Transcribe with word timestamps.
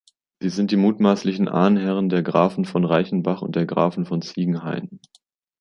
Sie 0.39 0.49
sind 0.49 0.71
die 0.71 0.77
mutmaßlichen 0.77 1.47
Ahnherren 1.47 2.09
der 2.09 2.23
Grafen 2.23 2.65
von 2.65 2.85
Reichenbach 2.85 3.43
und 3.43 3.55
der 3.55 3.67
Grafen 3.67 4.07
von 4.07 4.23
Ziegenhain. 4.23 4.99